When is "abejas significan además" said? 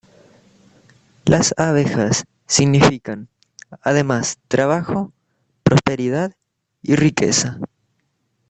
1.57-4.39